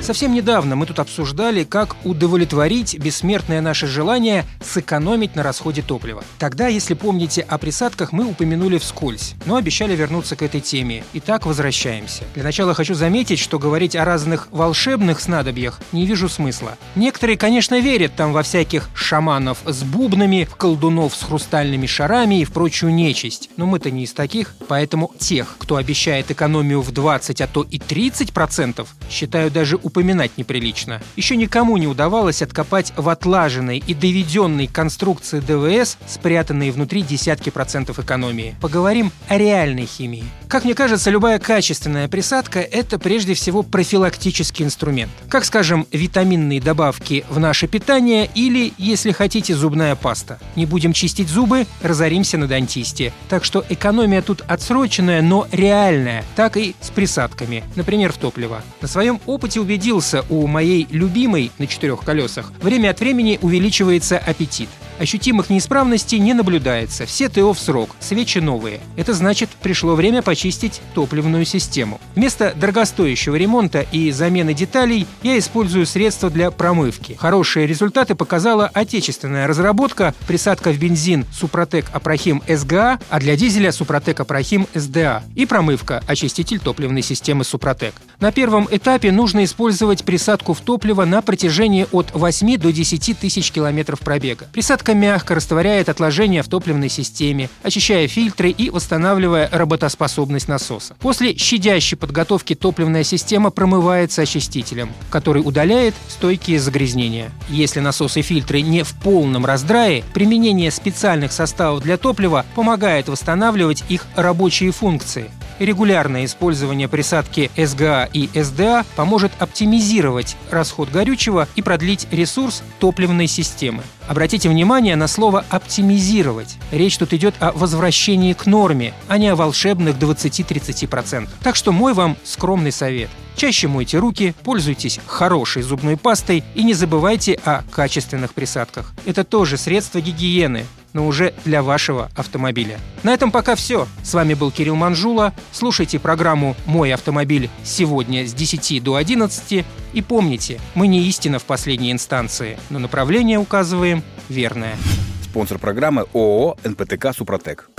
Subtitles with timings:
[0.00, 6.24] Совсем недавно мы тут обсуждали, как удовлетворить бессмертное наше желание сэкономить на расходе топлива.
[6.38, 11.04] Тогда, если помните, о присадках мы упомянули вскользь, но обещали вернуться к этой теме.
[11.12, 12.24] Итак, возвращаемся.
[12.34, 16.78] Для начала хочу заметить, что говорить о разных волшебных снадобьях не вижу смысла.
[16.94, 22.44] Некоторые, конечно, верят там во всяких шаманов с бубнами, в колдунов с хрустальными шарами и
[22.44, 23.50] в прочую нечисть.
[23.56, 27.78] Но мы-то не из таких, поэтому тех, кто обещает экономию в 20, а то и
[27.78, 31.02] 30 процентов, считаю даже упоминать неприлично.
[31.16, 37.98] Еще никому не удавалось откопать в отлаженной и доведенной конструкции ДВС спрятанные внутри десятки процентов
[37.98, 38.54] экономии.
[38.60, 40.24] Поговорим о реальной химии.
[40.48, 45.10] Как мне кажется, любая качественная присадка– это прежде всего профилактический инструмент.
[45.28, 50.38] Как, скажем, витаминные добавки в наше питание или, если хотите, зубная паста.
[50.56, 53.12] Не будем чистить зубы, разоримся на дантисте.
[53.28, 56.24] Так что экономия тут отсроченная, но реальная.
[56.34, 58.62] Так и с присадками, например, в топливо.
[58.80, 64.70] На своем опыте убедился, у моей любимой на четырех колесах время от времени увеличивается аппетит.
[64.98, 68.80] Ощутимых неисправностей не наблюдается, все ТО в срок, свечи новые.
[68.96, 72.00] Это значит, пришло время почистить топливную систему.
[72.16, 77.16] Вместо дорогостоящего ремонта и замены деталей я использую средства для промывки.
[77.18, 84.20] Хорошие результаты показала отечественная разработка, присадка в бензин Супротек Апрахим СГА, а для дизеля Супротек
[84.20, 87.94] Апрахим СДА и промывка, очиститель топливной системы Супротек.
[88.18, 93.52] На первом этапе нужно использовать присадку в топливо на протяжении от 8 до 10 тысяч
[93.52, 94.48] километров пробега.
[94.52, 100.96] Присадка Присадка мягко растворяет отложения в топливной системе, очищая фильтры и восстанавливая работоспособность насоса.
[100.98, 107.30] После щадящей подготовки топливная система промывается очистителем, который удаляет стойкие загрязнения.
[107.50, 113.84] Если насос и фильтры не в полном раздрае, применение специальных составов для топлива помогает восстанавливать
[113.90, 115.30] их рабочие функции.
[115.58, 123.82] Регулярное использование присадки СГА и СДА поможет оптимизировать расход горючего и продлить ресурс топливной системы.
[124.06, 126.56] Обратите внимание на слово «оптимизировать».
[126.70, 131.28] Речь тут идет о возвращении к норме, а не о волшебных 20-30%.
[131.42, 133.10] Так что мой вам скромный совет.
[133.38, 138.92] Чаще мойте руки, пользуйтесь хорошей зубной пастой и не забывайте о качественных присадках.
[139.06, 142.80] Это тоже средство гигиены, но уже для вашего автомобиля.
[143.04, 143.86] На этом пока все.
[144.02, 145.32] С вами был Кирилл Манжула.
[145.52, 149.64] Слушайте программу «Мой автомобиль» сегодня с 10 до 11.
[149.92, 154.74] И помните, мы не истина в последней инстанции, но направление указываем верное.
[155.22, 157.70] Спонсор программы ООО «НПТК Супротек».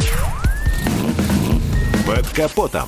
[2.08, 2.88] Под капотом.